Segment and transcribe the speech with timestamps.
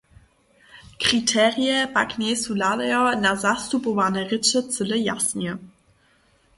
[1.03, 5.49] Kriterije pak njejsu hladajo na zastupowane rěče cyle jasne.